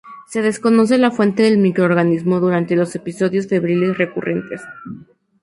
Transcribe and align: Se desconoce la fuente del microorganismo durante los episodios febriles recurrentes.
Se 0.29 0.41
desconoce 0.41 0.97
la 0.97 1.11
fuente 1.11 1.43
del 1.43 1.59
microorganismo 1.59 2.39
durante 2.39 2.75
los 2.75 2.95
episodios 2.95 3.47
febriles 3.47 3.99
recurrentes. 3.99 4.59